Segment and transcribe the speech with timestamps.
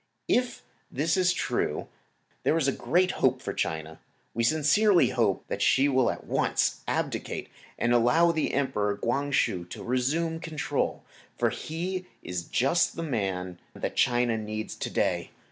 [0.27, 1.87] If this is true
[2.41, 3.99] there is great hope for China.
[4.33, 9.63] We sincerely hope that she will at once abdicate and allow the Emperor, Kwang Hsu,
[9.65, 11.03] to resume control,
[11.37, 15.29] for he is just the man that China needs to day.